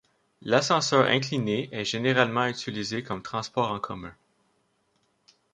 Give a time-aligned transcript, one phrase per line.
[0.41, 4.15] L'ascenseur incliné est généralement utilisé comme transport en commun.